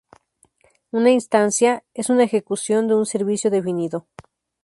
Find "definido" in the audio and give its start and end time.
3.51-4.07